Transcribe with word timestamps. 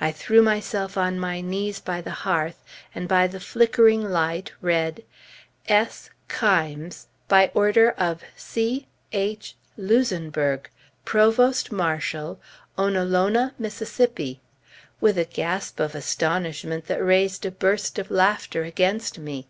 I 0.00 0.12
threw 0.12 0.40
myself 0.40 0.96
on 0.96 1.20
my 1.20 1.42
knees 1.42 1.78
by 1.78 2.00
the 2.00 2.10
hearth, 2.24 2.64
and 2.94 3.06
by 3.06 3.26
the 3.26 3.38
flickering 3.38 4.02
light 4.02 4.50
read 4.62 5.02
"S. 5.66 6.08
Kimes. 6.26 7.08
By 7.28 7.50
order 7.52 7.90
of 7.90 8.22
C! 8.34 8.86
H!! 9.12 9.56
Luzenberg!!! 9.76 10.70
Provost 11.04 11.70
Marshal!!!! 11.70 12.40
Onolona, 12.78 13.52
Miss.," 13.58 14.00
with 15.02 15.18
a 15.18 15.26
gasp 15.26 15.80
of 15.80 15.94
astonishment 15.94 16.86
that 16.86 17.04
raised 17.04 17.44
a 17.44 17.50
burst 17.50 17.98
of 17.98 18.10
laughter 18.10 18.64
against 18.64 19.18
me. 19.18 19.48